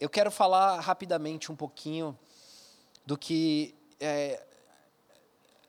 [0.00, 2.18] Eu quero falar rapidamente um pouquinho
[3.06, 4.44] do que é,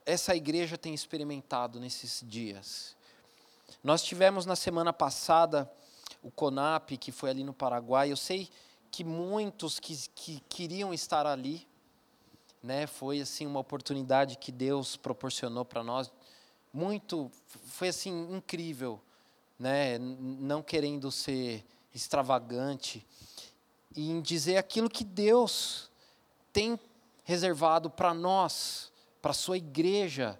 [0.04, 2.96] essa igreja tem experimentado nesses dias.
[3.82, 5.70] Nós tivemos na semana passada
[6.22, 8.10] o CONAP, que foi ali no Paraguai.
[8.10, 8.48] Eu sei
[8.90, 11.66] que muitos que, que queriam estar ali,
[12.62, 16.10] né, foi assim uma oportunidade que Deus proporcionou para nós.
[16.72, 19.00] Muito, foi assim incrível,
[19.58, 23.06] né, não querendo ser extravagante
[23.96, 25.90] em dizer aquilo que Deus
[26.52, 26.78] tem
[27.24, 30.38] reservado para nós, para a sua igreja.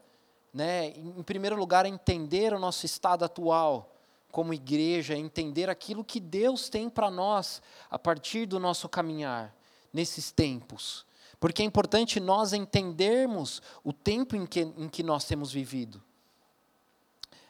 [0.53, 0.89] Né?
[0.89, 3.93] Em primeiro lugar, entender o nosso estado atual
[4.31, 9.55] como igreja, entender aquilo que Deus tem para nós a partir do nosso caminhar
[9.93, 11.07] nesses tempos.
[11.41, 16.03] Porque é importante nós entendermos o tempo em que, em que nós temos vivido.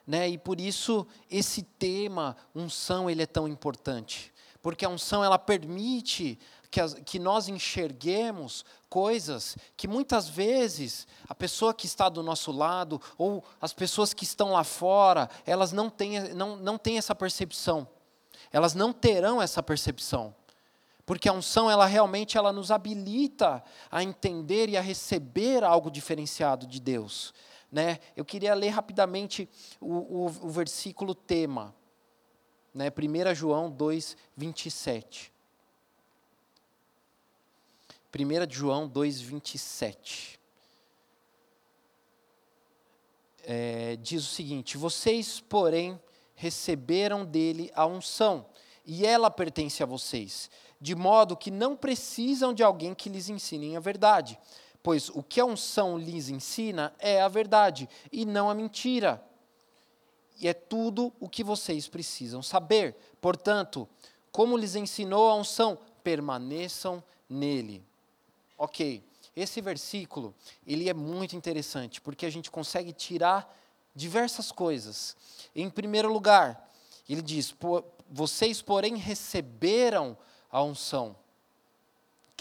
[0.06, 0.28] Né?
[0.28, 4.32] E por isso esse tema, unção, ele é tão importante
[4.66, 6.36] porque a unção ela permite
[6.72, 12.50] que, as, que nós enxerguemos coisas que muitas vezes a pessoa que está do nosso
[12.50, 17.14] lado ou as pessoas que estão lá fora, elas não têm, não, não têm essa
[17.14, 17.86] percepção.
[18.50, 20.34] Elas não terão essa percepção.
[21.04, 26.66] Porque a unção, ela realmente ela nos habilita a entender e a receber algo diferenciado
[26.66, 27.32] de Deus.
[27.70, 28.00] Né?
[28.16, 29.48] Eu queria ler rapidamente
[29.80, 31.72] o, o, o versículo tema
[32.76, 32.90] né?
[32.90, 35.32] 1 João 2, 27.
[38.14, 40.38] 1 João 2, 27.
[43.44, 45.98] É, diz o seguinte: Vocês, porém,
[46.34, 48.44] receberam dele a unção,
[48.84, 53.74] e ela pertence a vocês, de modo que não precisam de alguém que lhes ensine
[53.74, 54.38] a verdade,
[54.82, 59.22] pois o que a unção lhes ensina é a verdade, e não a mentira
[60.40, 62.96] e é tudo o que vocês precisam saber.
[63.20, 63.88] Portanto,
[64.30, 67.82] como lhes ensinou a unção, permaneçam nele.
[68.58, 69.02] Ok,
[69.34, 70.34] esse versículo
[70.66, 73.54] ele é muito interessante porque a gente consegue tirar
[73.94, 75.16] diversas coisas.
[75.54, 76.70] Em primeiro lugar,
[77.08, 77.54] ele diz:
[78.10, 80.16] vocês, porém, receberam
[80.50, 81.16] a unção.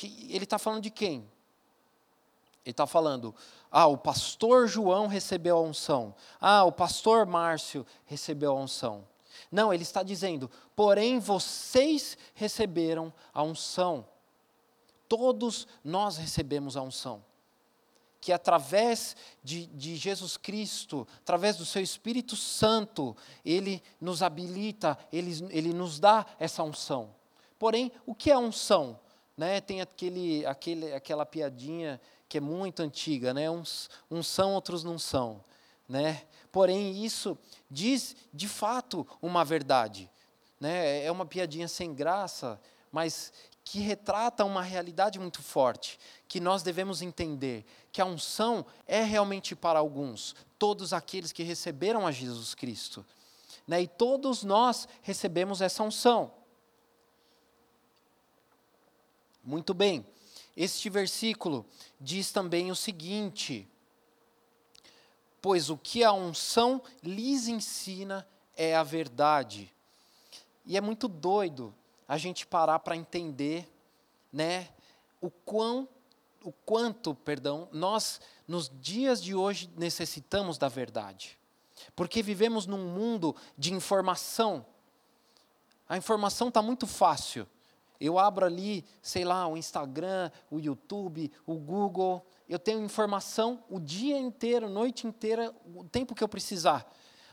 [0.02, 1.30] Ele está falando de quem?
[2.66, 3.34] Ele está falando,
[3.70, 6.16] ah, o pastor João recebeu a unção.
[6.42, 9.08] Ah, o pastor Márcio recebeu a unção.
[9.52, 14.08] Não, ele está dizendo, porém vocês receberam a unção.
[15.08, 17.24] Todos nós recebemos a unção.
[18.20, 23.16] Que através de, de Jesus Cristo, através do seu Espírito Santo,
[23.46, 27.14] ele nos habilita, ele, ele nos dá essa unção.
[27.60, 29.00] Porém, o que é unção?
[29.38, 33.50] Né, tem aquele, aquele, aquela piadinha que é muito antiga, né?
[33.50, 35.44] Uns, uns são, outros não são.
[35.88, 36.24] Né?
[36.52, 37.38] Porém, isso
[37.70, 40.10] diz de fato uma verdade.
[40.60, 41.04] Né?
[41.04, 42.60] É uma piadinha sem graça,
[42.92, 43.32] mas
[43.64, 49.56] que retrata uma realidade muito forte, que nós devemos entender que a unção é realmente
[49.56, 53.06] para alguns, todos aqueles que receberam a Jesus Cristo.
[53.68, 53.82] Né?
[53.82, 56.32] E todos nós recebemos essa unção.
[59.44, 60.06] Muito bem.
[60.56, 61.66] Este versículo
[62.00, 63.68] diz também o seguinte:
[65.42, 69.74] Pois o que a unção lhes ensina é a verdade.
[70.66, 71.76] E é muito doido
[72.08, 73.70] a gente parar para entender,
[74.32, 74.70] né,
[75.22, 75.88] o quão
[76.46, 81.40] o quanto, perdão, nós nos dias de hoje necessitamos da verdade.
[81.96, 84.64] Porque vivemos num mundo de informação.
[85.90, 87.48] A informação está muito fácil.
[88.00, 92.26] Eu abro ali, sei lá, o Instagram, o YouTube, o Google.
[92.48, 96.86] Eu tenho informação o dia inteiro, noite inteira, o tempo que eu precisar.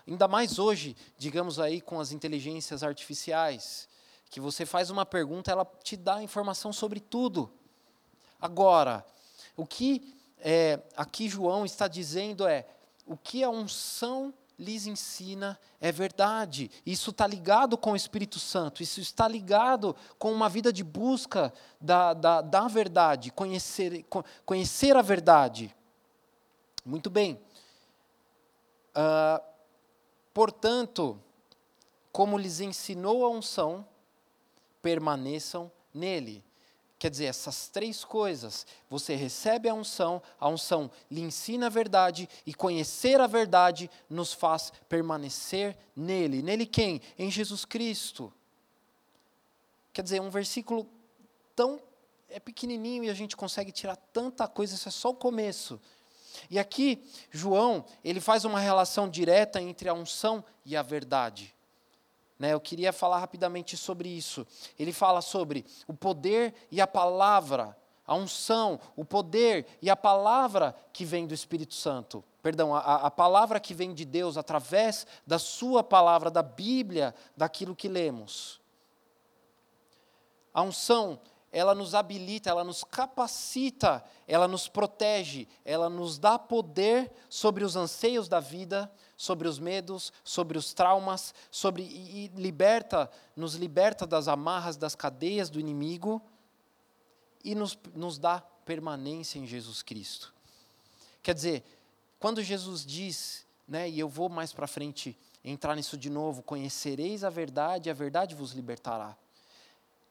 [0.07, 3.89] Ainda mais hoje, digamos aí, com as inteligências artificiais,
[4.31, 7.53] que você faz uma pergunta, ela te dá informação sobre tudo.
[8.41, 9.05] Agora,
[9.57, 12.67] o que é, aqui João está dizendo é:
[13.07, 16.71] o que a unção lhes ensina é verdade.
[16.85, 21.53] Isso está ligado com o Espírito Santo, isso está ligado com uma vida de busca
[21.81, 24.05] da, da, da verdade, conhecer,
[24.45, 25.75] conhecer a verdade.
[26.85, 27.41] Muito bem.
[28.91, 29.43] Uh,
[30.35, 31.21] portanto,
[32.11, 33.87] como lhes ensinou a unção,
[34.83, 36.45] permaneçam nele.
[37.03, 42.29] Quer dizer, essas três coisas, você recebe a unção, a unção lhe ensina a verdade,
[42.47, 46.43] e conhecer a verdade nos faz permanecer nele.
[46.43, 47.03] Nele quem?
[47.19, 48.33] Em Jesus Cristo.
[49.93, 50.87] Quer dizer, um versículo
[51.57, 51.83] tão
[52.29, 55.81] é pequenininho e a gente consegue tirar tanta coisa, isso é só o começo.
[56.49, 61.53] E aqui, João, ele faz uma relação direta entre a unção e a verdade.
[62.43, 64.45] Né, eu queria falar rapidamente sobre isso.
[64.77, 70.75] Ele fala sobre o poder e a palavra, a unção, o poder e a palavra
[70.93, 72.25] que vem do Espírito Santo.
[72.43, 77.77] Perdão, a, a palavra que vem de Deus através da Sua palavra, da Bíblia, daquilo
[77.77, 78.61] que lemos.
[80.53, 81.21] A unção
[81.53, 87.77] ela nos habilita, ela nos capacita, ela nos protege, ela nos dá poder sobre os
[87.77, 88.91] anseios da vida,
[89.23, 95.49] sobre os medos, sobre os traumas, sobre e, liberta, nos liberta das amarras, das cadeias
[95.49, 96.21] do inimigo
[97.45, 100.35] e nos, nos dá permanência em Jesus Cristo.
[101.23, 101.63] Quer dizer,
[102.19, 107.23] quando Jesus diz, né, e eu vou mais para frente entrar nisso de novo, conhecereis
[107.23, 109.17] a verdade, e a verdade vos libertará.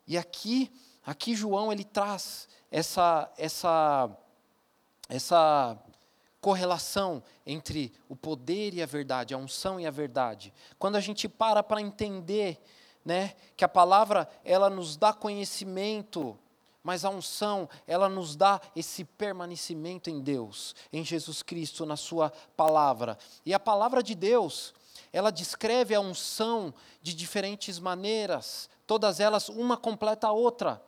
[0.07, 0.71] E aqui
[1.05, 4.09] Aqui João ele traz essa essa
[5.09, 5.77] essa
[6.41, 10.51] correlação entre o poder e a verdade, a unção e a verdade.
[10.79, 12.59] Quando a gente para para entender,
[13.05, 16.37] né, que a palavra ela nos dá conhecimento,
[16.83, 22.31] mas a unção, ela nos dá esse permanecimento em Deus, em Jesus Cristo, na Sua
[22.57, 23.19] palavra.
[23.45, 24.73] E a palavra de Deus,
[25.13, 30.81] ela descreve a unção de diferentes maneiras, todas elas, uma completa a outra.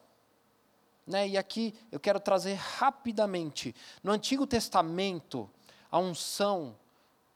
[1.06, 1.30] Né?
[1.30, 3.76] E aqui eu quero trazer rapidamente.
[4.02, 5.50] No Antigo Testamento,
[5.92, 6.76] a unção,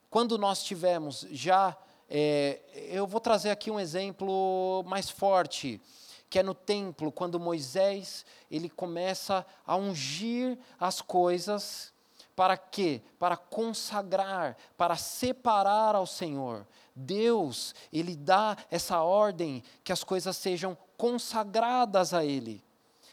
[0.10, 1.78] quando nós tivemos já.
[2.10, 5.82] É, eu vou trazer aqui um exemplo mais forte,
[6.30, 11.92] que é no templo, quando Moisés ele começa a ungir as coisas.
[12.34, 13.02] Para quê?
[13.20, 16.66] Para consagrar, para separar ao Senhor.
[16.96, 22.64] Deus, Ele dá essa ordem que as coisas sejam consagradas a Ele.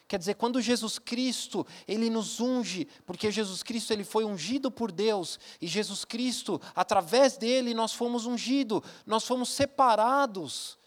[0.07, 4.93] Quer dizer, quando Jesus Cristo, ele nos unge, porque Jesus Cristo ele foi ungido por
[4.93, 10.79] Deus, e Jesus Cristo, através dele nós fomos ungidos, nós fomos separados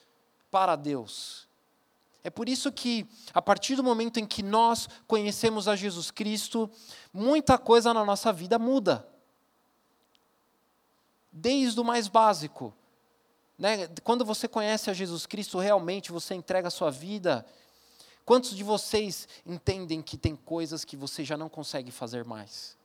[0.52, 1.48] para Deus.
[2.24, 6.69] É por isso que, a partir do momento em que nós conhecemos a Jesus Cristo,
[7.12, 9.08] muita coisa na nossa vida muda.
[11.31, 12.74] Desde o mais básico.
[13.58, 13.88] Né?
[14.04, 17.46] Quando você conhece a Jesus Cristo, realmente você entrega a sua vida
[18.27, 22.75] Quantos de vocês entendem que tem coisas que você já não consegue fazer mais?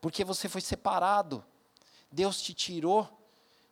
[0.00, 1.44] Porque você foi separado.
[2.10, 3.06] Deus te tirou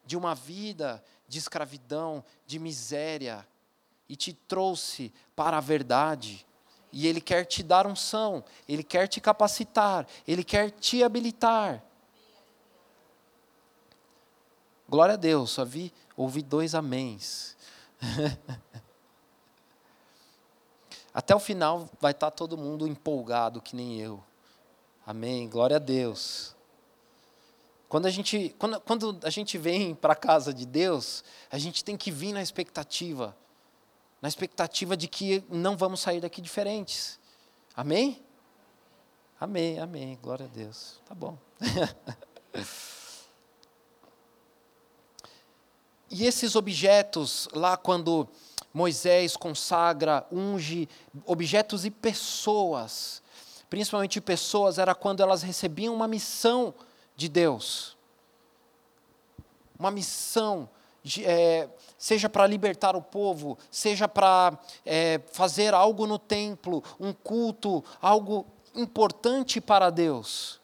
[0.04, 3.48] de uma vida de escravidão, de miséria,
[4.06, 6.46] e te trouxe para a verdade.
[6.92, 11.82] E Ele quer te dar unção, Ele quer te capacitar, Ele quer te habilitar.
[14.86, 17.56] Glória a Deus, só vi, ouvi dois améns.
[21.16, 24.22] Até o final vai estar todo mundo empolgado, que nem eu.
[25.06, 25.48] Amém.
[25.48, 26.54] Glória a Deus.
[27.88, 31.82] Quando a gente, quando, quando a gente vem para a casa de Deus, a gente
[31.82, 33.34] tem que vir na expectativa.
[34.20, 37.18] Na expectativa de que não vamos sair daqui diferentes.
[37.74, 38.22] Amém?
[39.40, 40.18] Amém, amém.
[40.20, 41.00] Glória a Deus.
[41.06, 41.38] Tá bom.
[46.10, 48.28] e esses objetos, lá quando
[48.76, 50.86] Moisés consagra, unge
[51.24, 53.22] objetos e pessoas.
[53.70, 56.74] Principalmente pessoas, era quando elas recebiam uma missão
[57.16, 57.96] de Deus.
[59.78, 60.68] Uma missão,
[61.02, 67.14] de, é, seja para libertar o povo, seja para é, fazer algo no templo, um
[67.14, 70.60] culto, algo importante para Deus.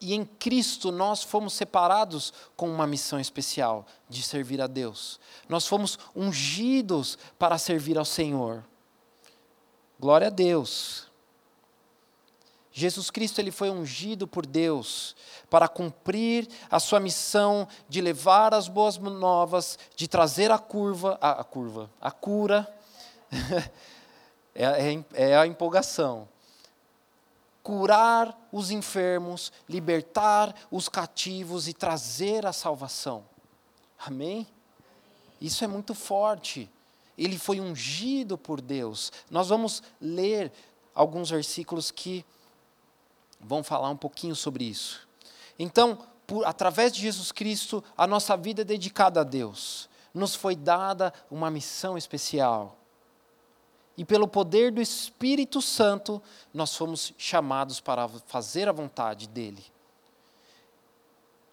[0.00, 5.18] E em Cristo nós fomos separados com uma missão especial de servir a Deus.
[5.48, 8.62] Nós fomos ungidos para servir ao Senhor.
[9.98, 11.06] Glória a Deus.
[12.70, 15.16] Jesus Cristo ele foi ungido por Deus
[15.48, 21.40] para cumprir a sua missão de levar as boas novas, de trazer a curva, a,
[21.40, 22.68] a curva, a cura.
[24.54, 26.28] é, é, é a empolgação
[27.66, 33.24] curar os enfermos, libertar os cativos e trazer a salvação.
[33.98, 34.46] Amém?
[35.40, 36.70] Isso é muito forte.
[37.18, 39.10] Ele foi ungido por Deus.
[39.28, 40.52] Nós vamos ler
[40.94, 42.24] alguns versículos que
[43.40, 45.04] vão falar um pouquinho sobre isso.
[45.58, 49.88] Então, por, através de Jesus Cristo, a nossa vida é dedicada a Deus.
[50.14, 52.78] Nos foi dada uma missão especial.
[53.96, 56.22] E pelo poder do Espírito Santo,
[56.52, 59.64] nós fomos chamados para fazer a vontade dele.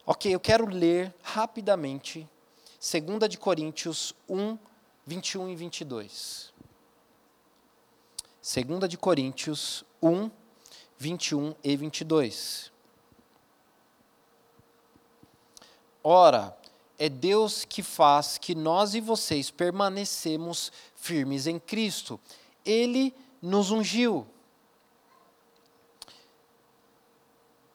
[0.06, 2.28] Ok, eu quero ler rapidamente
[2.80, 4.58] 2 de Coríntios 1,
[5.06, 6.54] 21 e 22.
[8.42, 10.30] 2 de Coríntios 1,
[10.98, 12.74] 21 e 22.
[16.04, 16.58] Ora,
[16.98, 22.20] é Deus que faz que nós e vocês permanecemos firmes em Cristo.
[22.66, 24.26] Ele nos ungiu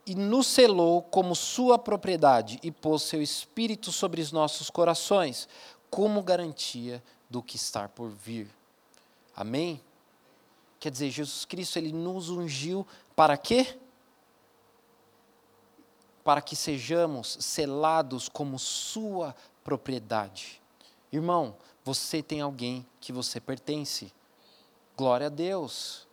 [0.07, 5.47] e nos selou como sua propriedade e pôs seu espírito sobre os nossos corações,
[5.91, 8.49] como garantia do que está por vir.
[9.37, 9.83] Amém?
[10.81, 13.77] Quer dizer, Jesus Cristo ele nos ungiu para quê?
[16.28, 20.61] Para que sejamos selados como sua propriedade.
[21.11, 24.12] Irmão, você tem alguém que você pertence.
[24.94, 26.06] Glória a Deus.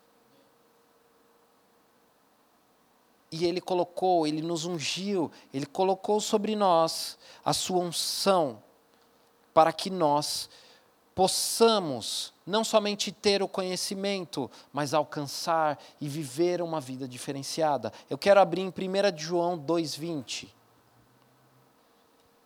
[3.29, 8.63] E ele colocou, ele nos ungiu, ele colocou sobre nós a sua unção
[9.53, 10.49] para que nós
[11.15, 17.91] possamos não somente ter o conhecimento, mas alcançar e viver uma vida diferenciada.
[18.09, 20.49] Eu quero abrir em 1 João 2,20.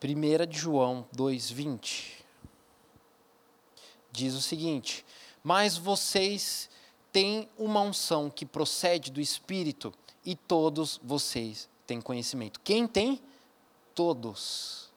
[0.02, 2.22] 1 João 2,20.
[4.12, 5.04] Diz o seguinte:
[5.42, 6.70] Mas vocês
[7.12, 9.92] têm uma unção que procede do Espírito,
[10.24, 12.60] e todos vocês têm conhecimento.
[12.60, 13.20] Quem tem?
[13.94, 14.90] Todos.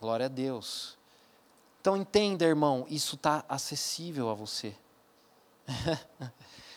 [0.00, 0.98] Glória a Deus.
[1.82, 4.72] Então entenda, irmão, isso está acessível a você.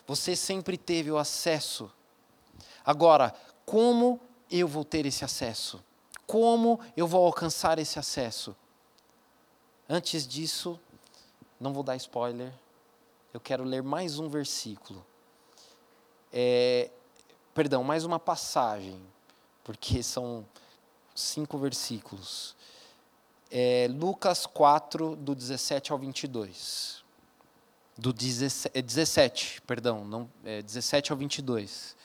[0.07, 1.91] você sempre teve o acesso.
[2.83, 3.31] Agora,
[3.67, 4.19] como
[4.49, 5.79] eu vou ter esse acesso?
[6.25, 8.55] Como eu vou alcançar esse acesso?
[9.87, 10.79] Antes disso,
[11.59, 12.51] não vou dar spoiler,
[13.31, 15.05] eu quero ler mais um versículo.
[16.33, 16.89] É,
[17.53, 18.99] perdão, mais uma passagem,
[19.63, 20.43] porque são
[21.13, 22.55] cinco versículos
[23.51, 27.03] é, Lucas 4, do 17 ao 22.
[27.97, 31.95] Do 17, 17 é, perdão, não, é, 17 ao 22.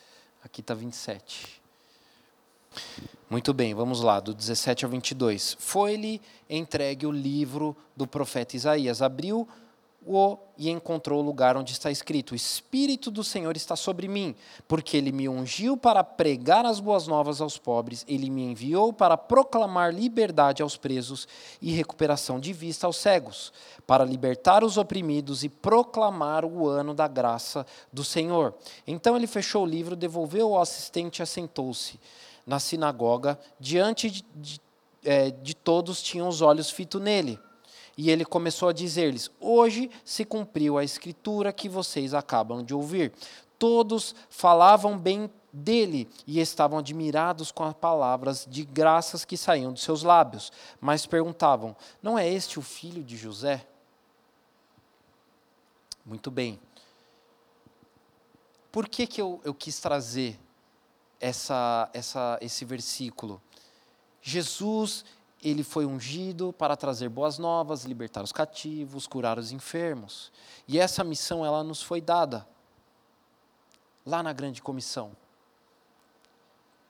[0.43, 1.61] Aqui está 27.
[3.29, 5.57] Muito bem, vamos lá, do 17 ao 22.
[5.59, 9.03] Foi-lhe entregue o livro do profeta Isaías.
[9.03, 9.49] Abriu
[10.57, 14.35] e encontrou o lugar onde está escrito: O Espírito do Senhor está sobre mim,
[14.67, 19.17] porque ele me ungiu para pregar as boas novas aos pobres, ele me enviou para
[19.17, 21.29] proclamar liberdade aos presos
[21.61, 23.53] e recuperação de vista aos cegos,
[23.87, 28.55] para libertar os oprimidos e proclamar o ano da graça do Senhor.
[28.87, 32.01] Então ele fechou o livro, devolveu ao assistente e assentou-se
[32.47, 34.61] na sinagoga, diante de, de,
[35.05, 37.39] é, de todos tinham os olhos fitos nele.
[37.97, 43.13] E ele começou a dizer-lhes: Hoje se cumpriu a escritura que vocês acabam de ouvir.
[43.59, 49.83] Todos falavam bem dele e estavam admirados com as palavras de graças que saíam dos
[49.83, 53.67] seus lábios, mas perguntavam: Não é este o filho de José?
[56.05, 56.59] Muito bem.
[58.73, 60.39] Por que, que eu, eu quis trazer
[61.21, 63.43] essa, essa, esse versículo?
[64.23, 65.05] Jesus
[65.43, 70.31] ele foi ungido para trazer boas novas, libertar os cativos, curar os enfermos.
[70.69, 72.47] E essa missão ela nos foi dada
[74.05, 75.17] lá na grande comissão.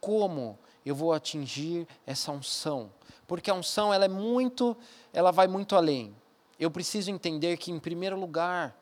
[0.00, 2.90] Como eu vou atingir essa unção?
[3.26, 4.76] Porque a unção ela é muito,
[5.12, 6.14] ela vai muito além.
[6.59, 8.76] Eu preciso entender que em primeiro lugar,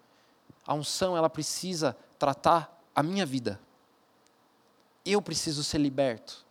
[0.67, 3.61] a unção ela precisa tratar a minha vida.
[5.05, 6.47] Eu preciso ser liberto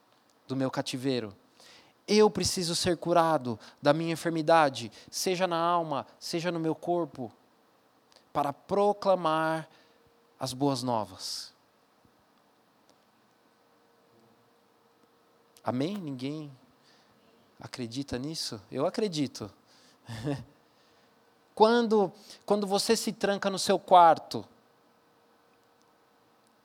[0.47, 1.35] do meu cativeiro
[2.07, 7.31] eu preciso ser curado da minha enfermidade, seja na alma, seja no meu corpo,
[8.31, 9.67] para proclamar
[10.39, 11.53] as boas novas.
[15.63, 15.97] Amém?
[15.97, 16.49] Ninguém
[17.59, 18.61] acredita nisso?
[18.71, 19.51] Eu acredito.
[21.53, 22.13] quando,
[22.45, 24.45] quando você se tranca no seu quarto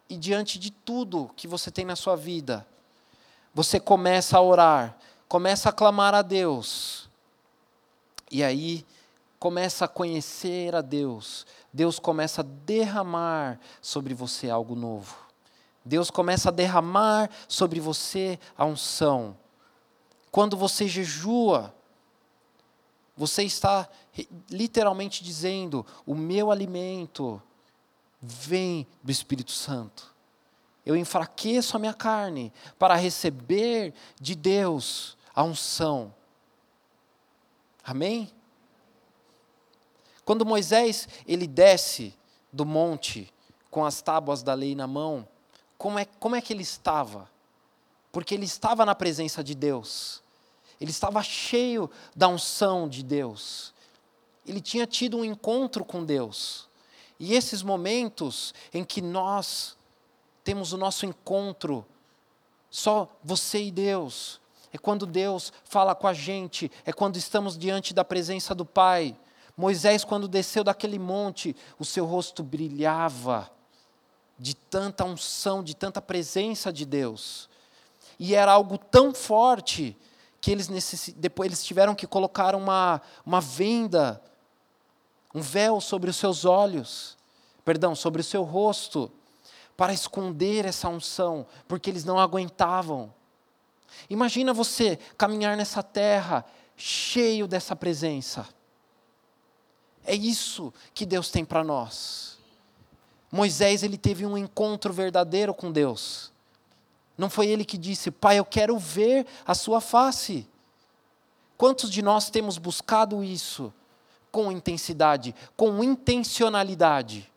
[0.09, 2.67] e diante de tudo que você tem na sua vida,
[3.55, 4.97] você começa a orar,
[5.33, 7.09] começa a clamar a Deus.
[8.31, 8.85] E aí
[9.39, 11.47] começa a conhecer a Deus.
[11.73, 15.17] Deus começa a derramar sobre você algo novo.
[15.83, 19.35] Deus começa a derramar sobre você a unção.
[20.31, 21.75] Quando você jejua,
[23.17, 23.89] você está
[24.51, 27.41] literalmente dizendo: o meu alimento
[28.21, 30.15] vem do Espírito Santo.
[30.85, 36.15] Eu enfraqueço a minha carne para receber de Deus a unção.
[37.85, 38.31] Amém?
[40.25, 42.15] Quando Moisés ele desce
[42.53, 43.33] do monte,
[43.71, 45.27] com as tábuas da lei na mão,
[45.79, 47.29] como é, como é que ele estava?
[48.12, 50.23] Porque ele estava na presença de Deus,
[50.81, 53.73] ele estava cheio da unção de Deus,
[54.47, 56.69] ele tinha tido um encontro com Deus.
[57.19, 59.77] E esses momentos em que nós
[60.45, 61.87] temos o nosso encontro,
[62.69, 64.42] só você e Deus,
[64.73, 69.14] é quando Deus fala com a gente, é quando estamos diante da presença do Pai.
[69.57, 73.50] Moisés, quando desceu daquele monte, o seu rosto brilhava
[74.38, 77.50] de tanta unção, de tanta presença de Deus.
[78.19, 79.97] E era algo tão forte
[80.41, 80.69] que eles,
[81.17, 84.21] depois eles tiveram que colocar uma, uma venda,
[85.35, 87.17] um véu sobre os seus olhos,
[87.64, 89.12] perdão, sobre o seu rosto,
[89.76, 93.12] para esconder essa unção, porque eles não aguentavam.
[94.09, 96.45] Imagina você caminhar nessa terra
[96.77, 98.47] cheio dessa presença.
[100.05, 102.39] É isso que Deus tem para nós.
[103.31, 106.31] Moisés ele teve um encontro verdadeiro com Deus.
[107.17, 110.47] Não foi ele que disse: "Pai, eu quero ver a sua face".
[111.57, 113.73] Quantos de nós temos buscado isso
[114.31, 117.32] com intensidade, com intencionalidade?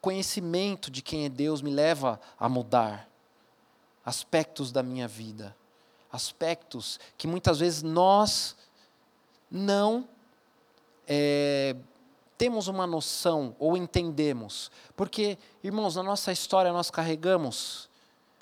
[0.00, 3.08] Conhecimento de quem é Deus me leva a mudar
[4.04, 5.54] aspectos da minha vida
[6.12, 8.56] aspectos que muitas vezes nós
[9.50, 10.08] não
[11.06, 11.76] é,
[12.36, 14.70] temos uma noção ou entendemos.
[14.96, 17.88] Porque, irmãos, na nossa história nós carregamos.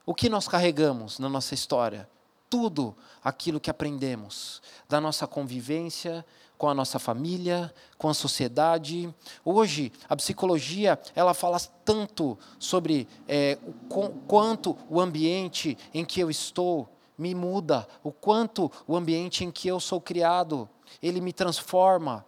[0.05, 2.09] O que nós carregamos na nossa história?
[2.49, 6.25] Tudo aquilo que aprendemos da nossa convivência
[6.59, 9.15] com a nossa família, com a sociedade.
[9.45, 13.57] Hoje, a psicologia ela fala tanto sobre é,
[13.89, 19.51] o quanto o ambiente em que eu estou me muda, o quanto o ambiente em
[19.51, 20.69] que eu sou criado,
[21.01, 22.27] ele me transforma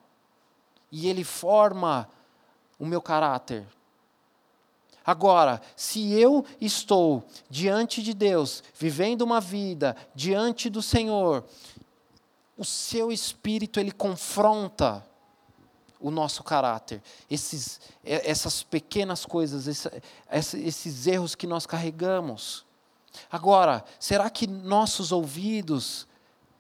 [0.91, 2.09] e ele forma
[2.79, 3.67] o meu caráter.
[5.05, 11.45] Agora, se eu estou diante de Deus, vivendo uma vida diante do Senhor,
[12.61, 15.03] o seu espírito ele confronta
[15.99, 19.67] o nosso caráter, esses, essas pequenas coisas,
[20.31, 22.67] esses erros que nós carregamos.
[23.33, 26.07] Agora, será que nossos ouvidos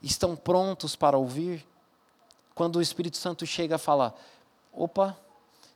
[0.00, 1.68] estão prontos para ouvir?
[2.54, 4.14] Quando o Espírito Santo chega a falar:
[4.72, 5.14] opa,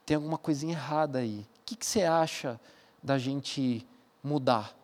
[0.06, 1.46] tem alguma coisinha errada aí.
[1.60, 2.58] O que, que você acha
[3.02, 3.86] da gente
[4.22, 4.74] mudar?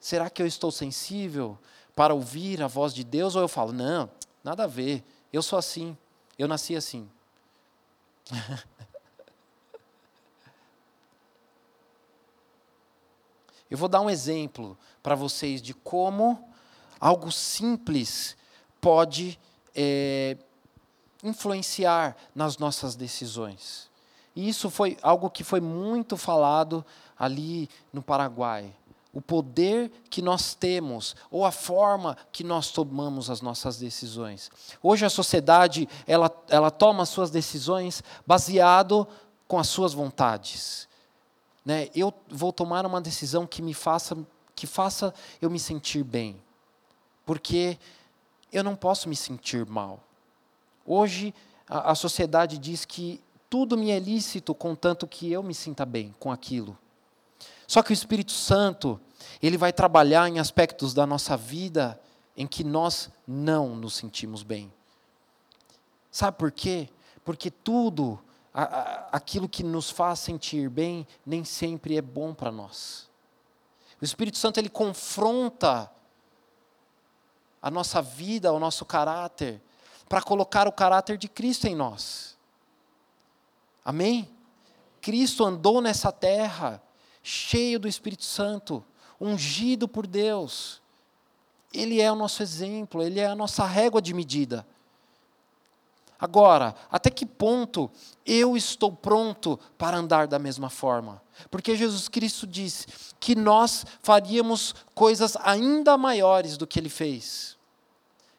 [0.00, 1.56] Será que eu estou sensível
[1.96, 4.08] para ouvir a voz de Deus ou eu falo: não,
[4.44, 5.98] nada a ver, eu sou assim,
[6.38, 7.10] eu nasci assim?
[13.68, 16.48] Eu vou dar um exemplo para vocês de como
[17.00, 18.36] algo simples
[18.80, 19.40] pode
[19.74, 20.36] é,
[21.22, 23.90] influenciar nas nossas decisões.
[24.36, 26.86] E isso foi algo que foi muito falado
[27.18, 28.72] ali no Paraguai.
[29.16, 34.50] O poder que nós temos, ou a forma que nós tomamos as nossas decisões.
[34.82, 39.08] Hoje a sociedade, ela, ela toma as suas decisões baseado
[39.48, 40.86] com as suas vontades
[41.66, 44.16] né, eu vou tomar uma decisão que me faça,
[44.54, 46.40] que faça eu me sentir bem,
[47.24, 47.76] porque
[48.52, 50.00] eu não posso me sentir mal.
[50.86, 51.34] Hoje
[51.68, 56.14] a, a sociedade diz que tudo me é lícito, contanto que eu me sinta bem
[56.20, 56.78] com aquilo.
[57.66, 59.00] Só que o Espírito Santo,
[59.42, 62.00] ele vai trabalhar em aspectos da nossa vida
[62.36, 64.72] em que nós não nos sentimos bem.
[66.10, 66.88] Sabe por quê?
[67.24, 68.18] Porque tudo
[69.12, 73.08] aquilo que nos faz sentir bem nem sempre é bom para nós.
[74.00, 75.90] O Espírito Santo ele confronta
[77.60, 79.60] a nossa vida, o nosso caráter,
[80.08, 82.36] para colocar o caráter de Cristo em nós.
[83.84, 84.30] Amém?
[85.00, 86.82] Cristo andou nessa terra
[87.22, 88.84] cheio do Espírito Santo,
[89.20, 90.80] ungido por Deus.
[91.72, 94.66] Ele é o nosso exemplo, ele é a nossa régua de medida.
[96.18, 97.90] Agora, até que ponto
[98.24, 101.22] eu estou pronto para andar da mesma forma?
[101.50, 102.86] Porque Jesus Cristo disse
[103.20, 107.56] que nós faríamos coisas ainda maiores do que ele fez.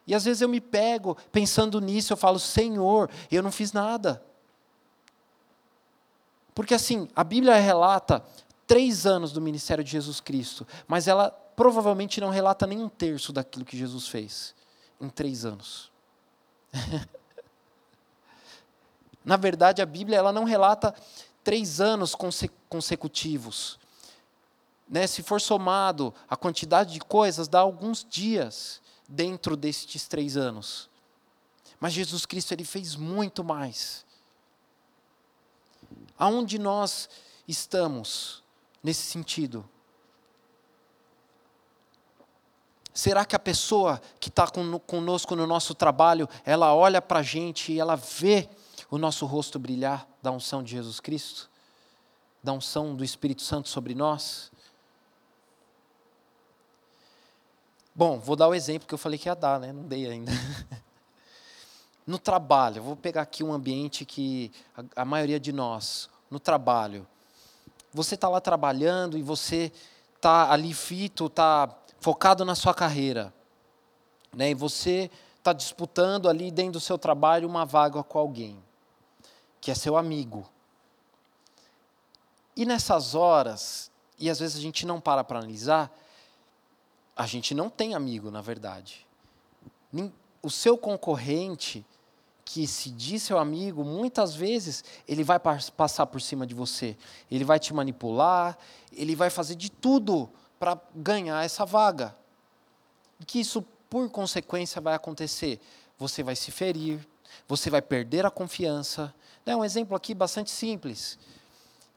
[0.06, 4.22] E às vezes eu me pego pensando nisso, eu falo, Senhor, eu não fiz nada.
[6.54, 8.24] Porque assim, a Bíblia relata
[8.68, 13.32] três anos do ministério de Jesus Cristo, mas ela provavelmente não relata nem um terço
[13.32, 14.54] daquilo que Jesus fez
[15.00, 15.90] em três anos.
[19.24, 20.94] Na verdade, a Bíblia ela não relata
[21.42, 22.14] três anos
[22.68, 23.78] consecutivos.
[24.88, 25.06] Né?
[25.06, 30.88] Se for somado a quantidade de coisas, dá alguns dias dentro destes três anos.
[31.80, 34.04] Mas Jesus Cristo ele fez muito mais.
[36.18, 37.08] Aonde nós
[37.46, 38.42] estamos
[38.82, 39.68] nesse sentido?
[42.98, 44.44] Será que a pessoa que está
[44.86, 48.48] conosco no nosso trabalho, ela olha para a gente e ela vê
[48.90, 51.48] o nosso rosto brilhar da unção de Jesus Cristo?
[52.42, 54.50] Da unção do Espírito Santo sobre nós?
[57.94, 59.72] Bom, vou dar o exemplo que eu falei que ia dar, né?
[59.72, 60.32] Não dei ainda.
[62.06, 67.06] no trabalho, vou pegar aqui um ambiente que a, a maioria de nós, no trabalho,
[67.98, 69.72] você está lá trabalhando e você
[70.14, 73.34] está ali fito, está focado na sua carreira,
[74.32, 74.50] né?
[74.50, 78.62] E você está disputando ali dentro do seu trabalho uma vaga com alguém
[79.60, 80.48] que é seu amigo.
[82.54, 85.92] E nessas horas, e às vezes a gente não para para analisar,
[87.16, 89.04] a gente não tem amigo, na verdade.
[90.40, 91.84] O seu concorrente,
[92.48, 96.96] que se diz seu amigo, muitas vezes ele vai passar por cima de você.
[97.30, 98.56] Ele vai te manipular,
[98.90, 102.16] ele vai fazer de tudo para ganhar essa vaga.
[103.20, 105.60] E que isso, por consequência, vai acontecer?
[105.98, 107.06] Você vai se ferir,
[107.46, 109.14] você vai perder a confiança.
[109.44, 111.18] É um exemplo aqui bastante simples,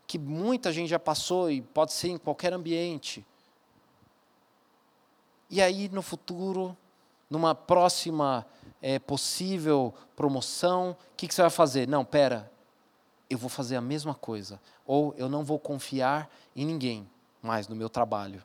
[0.05, 3.25] que muita gente já passou e pode ser em qualquer ambiente.
[5.49, 6.75] E aí, no futuro,
[7.29, 8.45] numa próxima
[8.82, 11.88] é, possível promoção, o que, que você vai fazer?
[11.88, 12.52] Não, pera,
[13.30, 14.60] eu vou fazer a mesma coisa.
[14.86, 17.10] Ou eu não vou confiar em ninguém
[17.41, 18.44] mais no meu trabalho.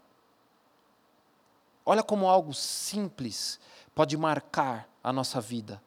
[1.84, 3.58] Olha como algo simples
[3.94, 5.80] pode marcar a nossa vida.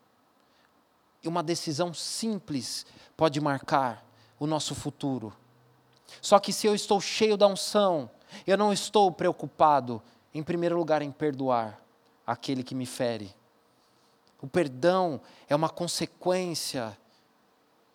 [1.22, 2.86] E uma decisão simples
[3.16, 4.06] pode marcar
[4.40, 5.34] o nosso futuro.
[6.22, 8.10] Só que se eu estou cheio da unção,
[8.48, 10.02] eu não estou preocupado,
[10.34, 11.80] em primeiro lugar, em perdoar
[12.26, 13.36] aquele que me fere.
[14.42, 16.98] O perdão é uma consequência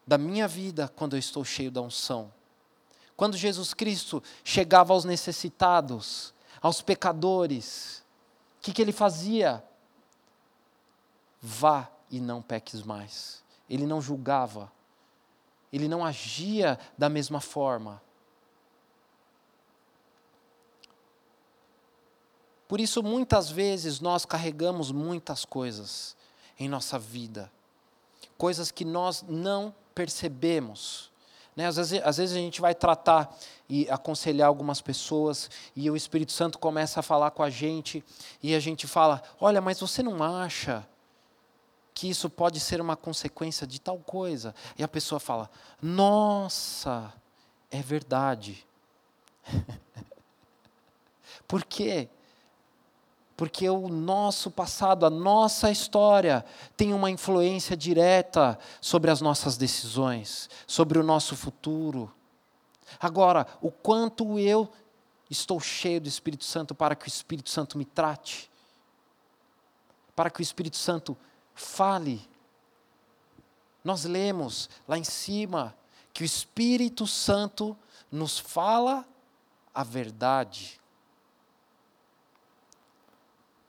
[0.07, 2.33] da minha vida quando eu estou cheio da unção.
[3.17, 8.03] Quando Jesus Cristo chegava aos necessitados, aos pecadores,
[8.59, 9.65] o que, que ele fazia?
[11.41, 13.43] Vá e não peques mais.
[13.69, 14.71] Ele não julgava,
[15.73, 18.03] ele não agia da mesma forma.
[22.69, 26.17] Por isso, muitas vezes, nós carregamos muitas coisas
[26.59, 27.51] em nossa vida,
[28.37, 31.11] coisas que nós não percebemos.
[31.57, 31.67] Né?
[31.67, 33.35] Às, vezes, às vezes a gente vai tratar
[33.69, 38.05] e aconselhar algumas pessoas e o Espírito Santo começa a falar com a gente
[38.43, 40.87] e a gente fala: Olha, mas você não acha
[41.95, 44.55] que isso pode ser uma consequência de tal coisa?
[44.77, 45.49] E a pessoa fala:
[45.81, 47.13] Nossa,
[47.71, 48.67] é verdade.
[51.47, 52.09] Por quê?
[53.37, 56.45] Porque o nosso passado, a nossa história,
[56.77, 62.13] tem uma influência direta sobre as nossas decisões, sobre o nosso futuro.
[63.01, 64.71] Agora, o quanto eu
[65.29, 68.51] estou cheio do Espírito Santo para que o Espírito Santo me trate,
[70.15, 71.17] para que o Espírito Santo
[71.55, 72.29] fale.
[73.83, 75.75] Nós lemos lá em cima
[76.13, 77.77] que o Espírito Santo
[78.11, 79.05] nos fala
[79.75, 80.81] a verdade.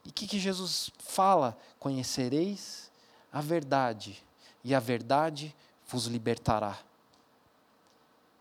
[0.06, 1.58] E o que, que Jesus fala?
[1.80, 2.92] Conhecereis
[3.34, 4.24] a verdade,
[4.64, 5.54] e a verdade
[5.88, 6.78] vos libertará.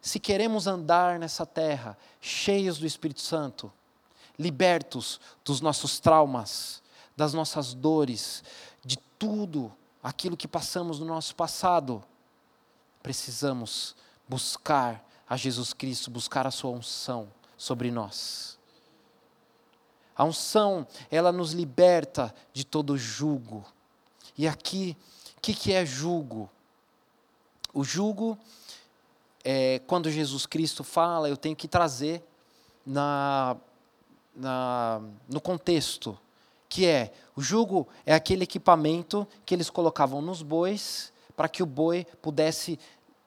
[0.00, 3.72] Se queremos andar nessa terra cheios do Espírito Santo,
[4.38, 6.82] libertos dos nossos traumas,
[7.16, 8.44] das nossas dores,
[8.84, 9.72] de tudo
[10.02, 12.04] aquilo que passamos no nosso passado,
[13.02, 13.96] precisamos
[14.28, 18.53] buscar a Jesus Cristo, buscar a Sua unção sobre nós.
[20.16, 23.64] A unção, ela nos liberta de todo jugo.
[24.38, 24.96] E aqui,
[25.36, 26.48] o que, que é jugo?
[27.72, 28.38] O jugo,
[29.44, 32.22] é, quando Jesus Cristo fala, eu tenho que trazer
[32.86, 33.56] na,
[34.34, 36.16] na, no contexto,
[36.68, 41.66] que é, o jugo é aquele equipamento que eles colocavam nos bois, para que o
[41.66, 42.78] boi pudesse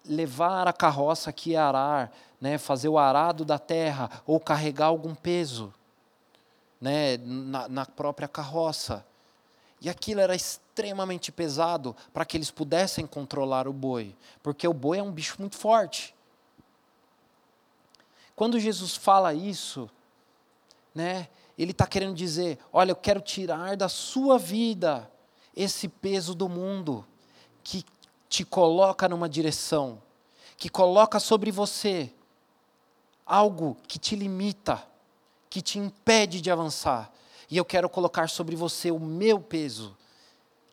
[0.06, 5.13] levar a carroça aqui a arar, né, fazer o arado da terra, ou carregar algum
[5.13, 5.73] peso
[6.80, 9.06] né, na, na própria carroça.
[9.80, 14.98] E aquilo era extremamente pesado para que eles pudessem controlar o boi, porque o boi
[15.00, 16.16] é um bicho muito forte.
[18.36, 19.90] Quando Jesus fala isso,
[20.94, 25.10] né, ele está querendo dizer: olha, eu quero tirar da sua vida
[25.56, 27.06] esse peso do mundo
[27.63, 27.84] que
[28.30, 30.02] te coloca numa direção,
[30.58, 32.12] que coloca sobre você
[33.26, 34.88] algo que te limita
[35.50, 37.12] que te impede de avançar.
[37.50, 39.96] E eu quero colocar sobre você o meu peso,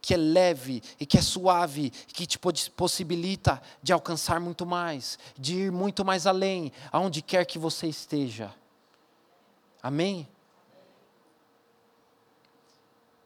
[0.01, 2.39] que é leve e que é suave, que te
[2.71, 8.55] possibilita de alcançar muito mais, de ir muito mais além, aonde quer que você esteja.
[9.83, 10.29] Amém?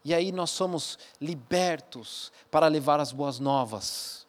[0.05, 4.27] E aí nós somos libertos para levar as boas novas.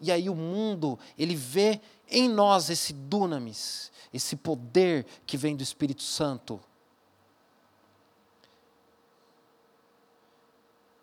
[0.00, 5.62] E aí o mundo, ele vê em nós esse dunamis, esse poder que vem do
[5.62, 6.60] Espírito Santo.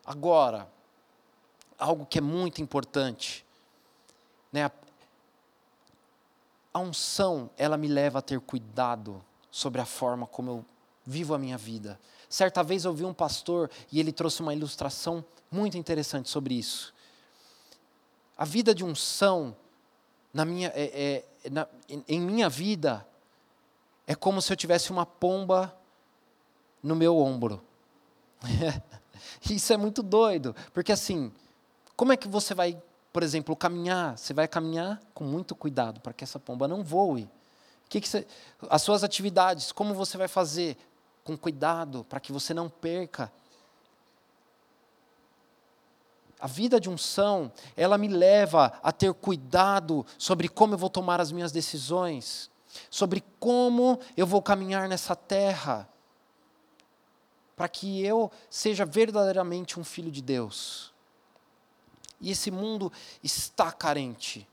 [0.05, 0.67] Agora,
[1.77, 3.45] algo que é muito importante,
[4.51, 4.69] né?
[6.73, 10.65] A unção, ela me leva a ter cuidado sobre a forma como eu
[11.05, 11.99] vivo a minha vida.
[12.29, 16.93] Certa vez eu vi um pastor e ele trouxe uma ilustração muito interessante sobre isso.
[18.37, 19.55] A vida de unção,
[20.33, 21.67] na minha, é, é, na,
[22.07, 23.05] em, minha vida,
[24.07, 25.75] é como se eu tivesse uma pomba
[26.81, 27.61] no meu ombro.
[29.49, 31.31] Isso é muito doido, porque assim,
[31.95, 32.81] como é que você vai,
[33.13, 34.17] por exemplo, caminhar?
[34.17, 37.29] Você vai caminhar com muito cuidado para que essa pomba não voe.
[37.89, 38.25] Que que você,
[38.69, 40.77] as suas atividades, como você vai fazer?
[41.23, 43.31] Com cuidado, para que você não perca.
[46.41, 51.21] A vida de unção, ela me leva a ter cuidado sobre como eu vou tomar
[51.21, 52.49] as minhas decisões,
[52.89, 55.87] sobre como eu vou caminhar nessa terra
[57.55, 60.91] para que eu seja verdadeiramente um filho de Deus.
[62.19, 62.91] E esse mundo
[63.23, 64.47] está carente.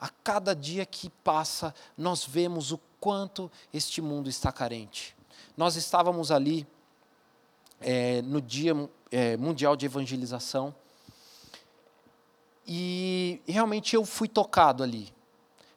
[0.00, 5.16] A cada dia que passa, nós vemos o quanto este mundo está carente.
[5.56, 6.64] Nós estávamos ali
[7.80, 8.74] é, no Dia
[9.10, 10.72] é, Mundial de Evangelização
[12.72, 15.12] e realmente eu fui tocado ali,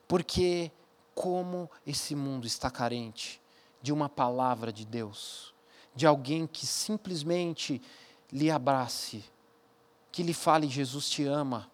[0.08, 0.72] porque
[1.16, 3.42] como esse mundo está carente
[3.82, 5.54] de uma palavra de Deus
[5.96, 7.82] de alguém que simplesmente
[8.32, 9.24] lhe abrace,
[10.12, 11.70] que lhe fale: Jesus te ama.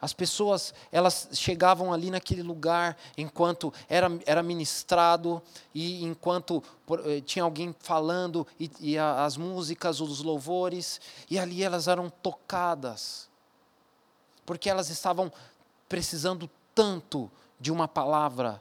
[0.00, 5.40] As pessoas, elas chegavam ali naquele lugar enquanto era, era ministrado
[5.72, 6.60] e enquanto
[7.04, 11.00] eh, tinha alguém falando e, e as músicas, os louvores,
[11.30, 13.30] e ali elas eram tocadas,
[14.44, 15.32] porque elas estavam
[15.88, 18.60] precisando tanto de uma palavra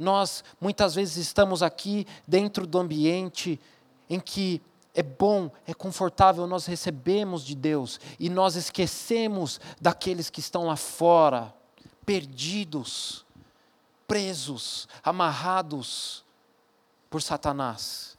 [0.00, 3.60] nós muitas vezes estamos aqui dentro do ambiente
[4.08, 4.62] em que
[4.94, 10.74] é bom, é confortável, nós recebemos de Deus e nós esquecemos daqueles que estão lá
[10.74, 11.54] fora,
[12.06, 13.26] perdidos,
[14.08, 16.24] presos, amarrados
[17.10, 18.16] por Satanás.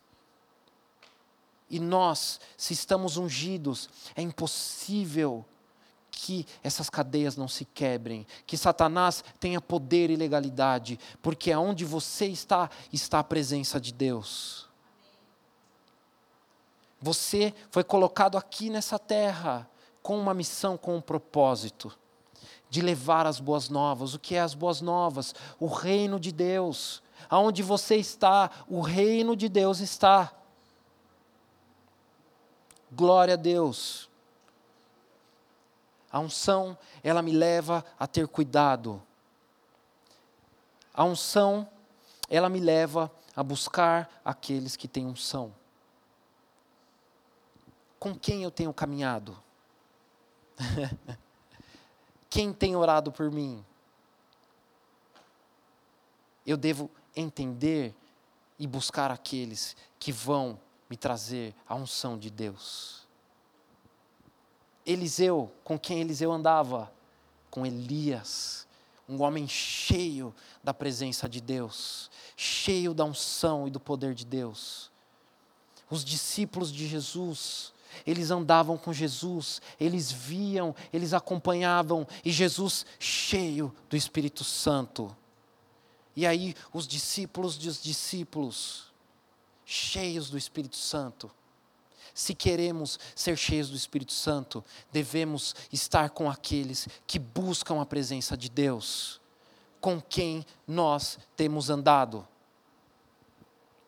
[1.67, 5.43] E nós, se estamos ungidos, é impossível
[6.23, 12.27] que essas cadeias não se quebrem, que Satanás tenha poder e legalidade, porque aonde você
[12.27, 14.69] está, está a presença de Deus.
[17.01, 19.67] Você foi colocado aqui nessa terra
[20.03, 21.91] com uma missão, com um propósito
[22.69, 24.13] de levar as boas novas.
[24.13, 25.33] O que é as boas novas?
[25.59, 27.01] O reino de Deus.
[27.31, 30.31] Aonde você está, o reino de Deus está.
[32.91, 34.10] Glória a Deus.
[36.11, 39.01] A unção, ela me leva a ter cuidado.
[40.93, 41.67] A unção,
[42.29, 45.53] ela me leva a buscar aqueles que têm unção.
[47.97, 49.37] Com quem eu tenho caminhado?
[52.29, 53.63] quem tem orado por mim?
[56.45, 57.95] Eu devo entender
[58.59, 63.00] e buscar aqueles que vão me trazer a unção de Deus.
[64.85, 66.91] Eliseu, com quem Eliseu andava?
[67.49, 68.67] Com Elias,
[69.07, 74.89] um homem cheio da presença de Deus, cheio da unção e do poder de Deus.
[75.89, 77.73] Os discípulos de Jesus,
[78.07, 85.15] eles andavam com Jesus, eles viam, eles acompanhavam, e Jesus cheio do Espírito Santo.
[86.15, 88.85] E aí, os discípulos dos discípulos,
[89.65, 91.29] cheios do Espírito Santo,
[92.13, 98.37] se queremos ser cheios do Espírito Santo, devemos estar com aqueles que buscam a presença
[98.37, 99.21] de Deus,
[99.79, 102.27] com quem nós temos andado.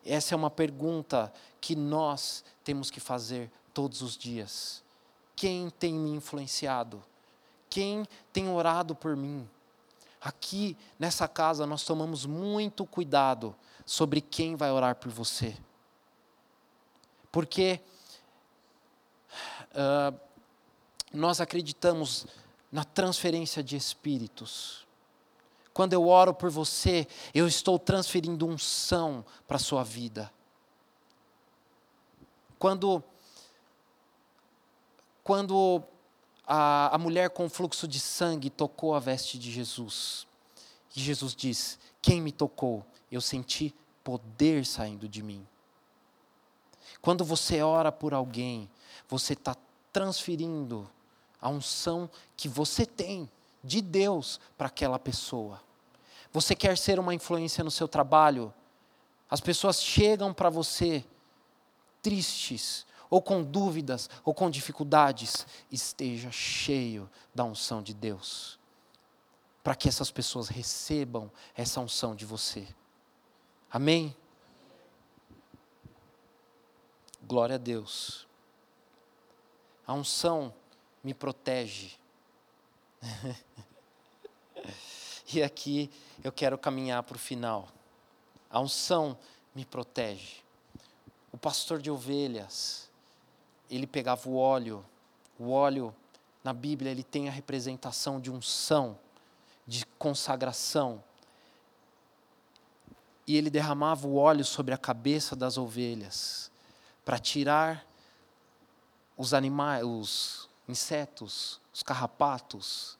[0.04, 4.82] Essa é uma pergunta que nós temos que fazer todos os dias.
[5.34, 7.02] Quem tem me influenciado?
[7.70, 9.48] Quem tem orado por mim?
[10.20, 15.56] Aqui nessa casa nós tomamos muito cuidado sobre quem vai orar por você.
[17.30, 17.80] Porque
[19.74, 20.18] uh,
[21.12, 22.26] nós acreditamos
[22.70, 24.84] na transferência de espíritos.
[25.72, 30.32] Quando eu oro por você, eu estou transferindo unção para a sua vida.
[32.58, 33.02] Quando
[35.22, 35.82] quando
[36.46, 40.26] a, a mulher com fluxo de sangue tocou a veste de Jesus.
[40.94, 42.84] E Jesus diz: Quem me tocou?
[43.10, 45.46] Eu senti poder saindo de mim.
[47.00, 48.68] Quando você ora por alguém,
[49.08, 49.54] você está
[49.94, 50.90] transferindo
[51.40, 53.30] a unção que você tem
[53.62, 55.62] de Deus para aquela pessoa.
[56.32, 58.52] Você quer ser uma influência no seu trabalho?
[59.30, 61.04] As pessoas chegam para você
[62.02, 65.46] tristes, ou com dúvidas, ou com dificuldades.
[65.70, 68.58] Esteja cheio da unção de Deus,
[69.62, 72.66] para que essas pessoas recebam essa unção de você.
[73.70, 74.14] Amém?
[77.22, 78.26] Glória a Deus.
[79.86, 80.52] A unção
[81.02, 81.92] me protege.
[85.32, 85.90] e aqui
[86.22, 87.68] eu quero caminhar para o final.
[88.50, 89.18] A unção
[89.54, 90.42] me protege.
[91.30, 92.88] O pastor de ovelhas,
[93.70, 94.84] ele pegava o óleo.
[95.38, 95.94] O óleo,
[96.42, 98.98] na Bíblia, ele tem a representação de unção,
[99.66, 101.02] de consagração.
[103.26, 106.50] E ele derramava o óleo sobre a cabeça das ovelhas
[107.04, 107.86] para tirar
[109.16, 112.98] os animais, os insetos, os carrapatos,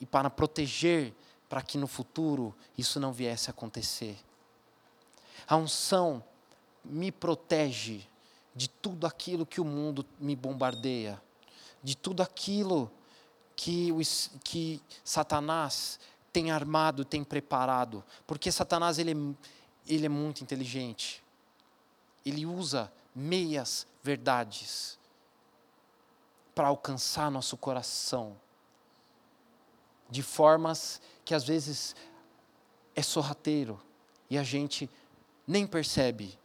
[0.00, 1.14] e para proteger,
[1.48, 4.18] para que no futuro isso não viesse a acontecer.
[5.46, 6.22] A unção
[6.84, 8.06] me protege
[8.54, 11.20] de tudo aquilo que o mundo me bombardeia,
[11.82, 12.90] de tudo aquilo
[13.54, 13.90] que,
[14.42, 15.98] que Satanás
[16.32, 21.22] tem armado, tem preparado, porque Satanás ele é, ele é muito inteligente
[22.24, 24.98] ele usa meias verdades
[26.54, 28.36] para alcançar nosso coração
[30.10, 31.94] de formas que às vezes
[32.94, 33.80] é sorrateiro
[34.28, 34.90] e a gente
[35.46, 36.38] nem percebe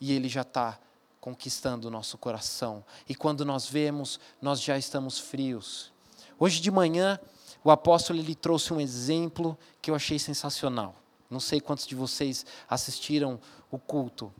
[0.00, 0.78] e ele já está
[1.20, 2.84] conquistando o nosso coração.
[3.08, 5.92] E quando nós vemos, nós já estamos frios.
[6.38, 7.18] Hoje de manhã,
[7.64, 10.94] o apóstolo ele trouxe um exemplo que eu achei sensacional.
[11.28, 13.40] Não sei quantos de vocês assistiram
[13.70, 14.32] o culto.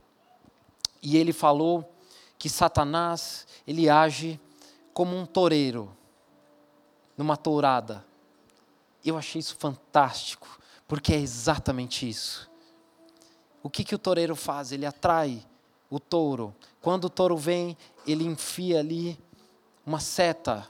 [1.03, 1.93] E ele falou
[2.39, 4.41] que Satanás, ele age
[4.93, 5.95] como um toureiro
[7.17, 8.05] numa tourada.
[9.05, 12.51] Eu achei isso fantástico, porque é exatamente isso.
[13.63, 14.73] O que, que o toureiro faz?
[14.73, 15.45] Ele atrai
[15.91, 16.55] o touro.
[16.81, 19.19] Quando o touro vem, ele enfia ali
[19.85, 20.67] uma seta,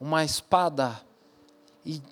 [0.00, 1.00] uma espada,
[1.84, 2.02] e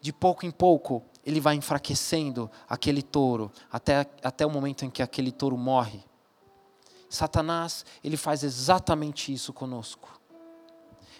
[0.00, 5.02] de pouco em pouco ele vai enfraquecendo aquele touro, até, até o momento em que
[5.02, 6.02] aquele touro morre.
[7.10, 10.20] Satanás, ele faz exatamente isso conosco.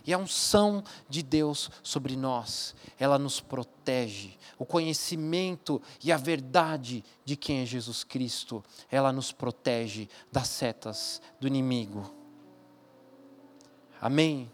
[0.06, 4.38] E a unção de Deus sobre nós, ela nos protege.
[4.56, 11.20] O conhecimento e a verdade de quem é Jesus Cristo, ela nos protege das setas
[11.38, 12.14] do inimigo.
[14.00, 14.50] Amém?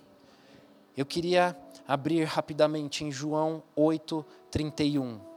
[0.97, 5.36] Eu queria abrir rapidamente em João 8, 31.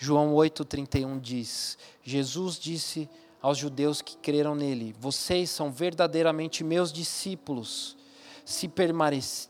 [0.00, 3.10] João 8,31 diz: Jesus disse
[3.42, 7.96] aos judeus que creram nele: Vocês são verdadeiramente meus discípulos,
[8.44, 8.70] se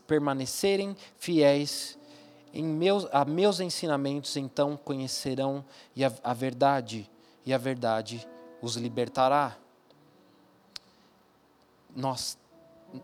[0.07, 1.99] permanecerem fiéis
[2.51, 5.63] em meus, a meus ensinamentos, então conhecerão
[6.03, 7.07] a, a verdade,
[7.45, 8.27] e a verdade
[8.59, 9.55] os libertará.
[11.95, 12.39] Nós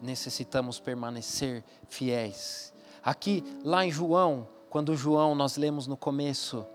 [0.01, 2.73] necessitamos permanecer fiéis.
[3.03, 6.65] Aqui, lá em João, quando João nós lemos no começo,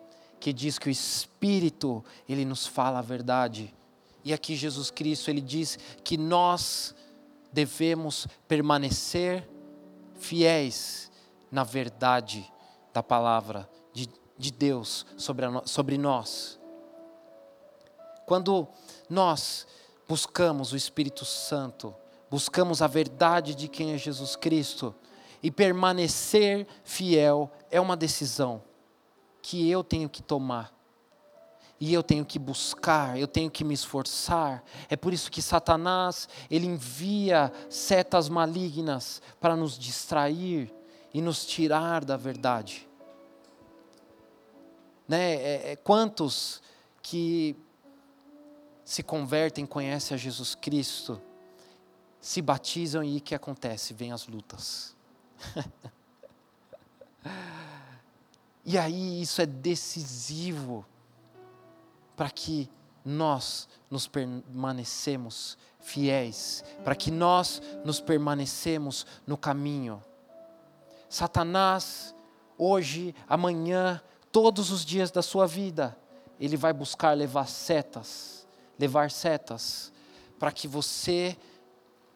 [0.41, 3.75] que diz que o Espírito, ele nos fala a verdade.
[4.25, 6.95] E aqui Jesus Cristo, ele diz que nós
[7.53, 9.47] devemos permanecer
[10.15, 11.11] fiéis
[11.51, 12.51] na verdade
[12.93, 16.59] da palavra de, de Deus sobre, a, sobre nós.
[18.25, 18.67] Quando
[19.09, 19.67] nós
[20.09, 21.95] buscamos o Espírito Santo,
[22.31, 24.95] buscamos a verdade de quem é Jesus Cristo,
[25.43, 28.63] e permanecer fiel é uma decisão
[29.43, 30.73] que eu tenho que tomar.
[31.81, 34.63] E eu tenho que buscar, eu tenho que me esforçar.
[34.89, 40.71] É por isso que Satanás, ele envia setas malignas para nos distrair
[41.13, 42.87] e nos tirar da verdade.
[45.09, 45.37] Né?
[45.37, 46.63] É, é, quantos
[47.03, 47.57] que
[48.85, 51.21] se convertem, conhecem a Jesus Cristo,
[52.21, 53.95] se batizam e o que acontece?
[53.95, 54.95] Vêm as lutas.
[58.65, 60.85] E aí isso é decisivo
[62.17, 62.71] para que
[63.05, 70.03] nós nos permanecemos fiéis, para que nós nos permanecemos no caminho.
[71.09, 72.15] Satanás,
[72.59, 74.01] hoje, amanhã,
[74.31, 75.97] todos os dias da sua vida,
[76.39, 78.47] ele vai buscar levar setas,
[78.79, 79.93] levar setas
[80.39, 81.37] para que você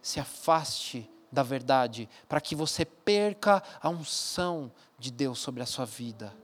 [0.00, 5.84] se afaste da verdade, para que você perca a unção de Deus sobre a sua
[5.84, 6.34] vida.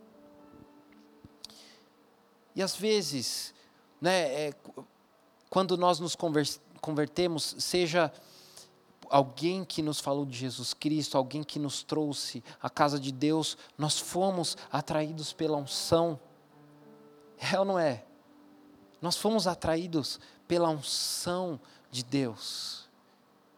[2.55, 3.55] E às vezes,
[4.01, 4.55] né, é,
[5.49, 6.17] quando nós nos
[6.81, 8.13] convertemos, seja
[9.09, 13.59] alguém que nos falou de Jesus Cristo, alguém que nos trouxe à casa de Deus,
[13.77, 16.19] nós fomos atraídos pela unção.
[17.39, 18.05] É ou não é?
[19.03, 21.59] Nós fomos atraídos pela unção
[21.91, 22.89] de Deus.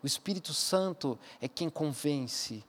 [0.02, 2.64] O Espírito Santo é quem convence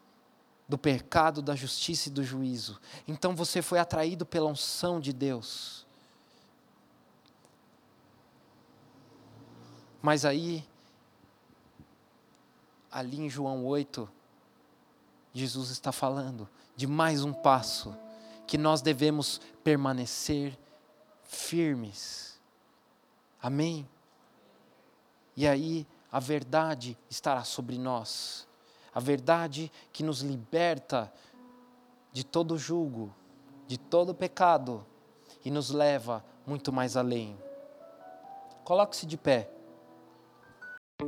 [0.74, 2.82] do pecado, da justiça e do juízo.
[3.08, 5.86] Então você foi atraído pela unção de Deus.
[10.02, 10.68] Mas aí,
[12.92, 14.10] ali em João 8,
[15.32, 17.96] Jesus está falando de mais um passo
[18.48, 20.58] que nós devemos permanecer
[21.22, 22.42] firmes.
[23.40, 23.88] Amém?
[25.38, 28.48] E aí a verdade estará sobre nós.
[28.94, 31.12] A verdade que nos liberta
[32.12, 33.14] de todo julgo,
[33.68, 34.86] de todo pecado
[35.44, 37.36] e nos leva muito mais além.
[38.64, 39.50] Coloque-se de pé.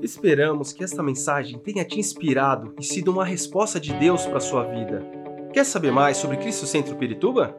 [0.01, 4.41] Esperamos que esta mensagem tenha te inspirado e sido uma resposta de Deus para a
[4.41, 5.05] sua vida.
[5.53, 7.55] Quer saber mais sobre Cristo Centro Pirituba?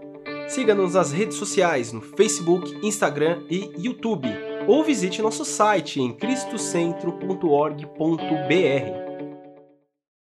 [0.49, 4.29] Siga-nos nas redes sociais no Facebook, Instagram e YouTube
[4.67, 9.06] ou visite nosso site em cristocentro.org.br.